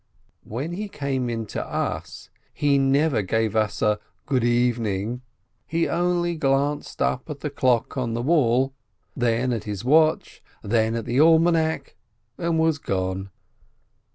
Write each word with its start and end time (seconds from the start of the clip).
When 0.45 0.71
he 0.71 0.89
came 0.89 1.29
in 1.29 1.45
to 1.53 1.63
us, 1.63 2.31
he 2.51 2.79
never 2.79 3.21
gave 3.21 3.55
us 3.55 3.83
a 3.83 3.99
"good 4.25 4.43
evening," 4.43 5.21
only 5.71 6.35
glanced 6.37 7.03
up 7.03 7.29
at 7.29 7.41
the 7.41 7.51
clock 7.51 7.95
on 7.97 8.15
the 8.15 8.23
wall, 8.23 8.73
then 9.15 9.53
at 9.53 9.65
his 9.65 9.85
watch, 9.85 10.41
then 10.63 10.95
at 10.95 11.05
the 11.05 11.19
almanac, 11.19 11.95
and 12.39 12.57
was 12.57 12.79
gone 12.79 13.29